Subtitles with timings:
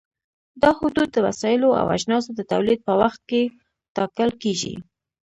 [0.61, 3.41] دا حدود د وسایلو او اجناسو د تولید په وخت کې
[3.95, 4.73] ټاکل کېږي.